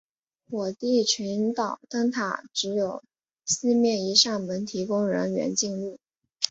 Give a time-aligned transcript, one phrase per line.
[0.49, 3.03] 火地群岛灯塔只有
[3.45, 5.99] 西面一扇门提供人员进入。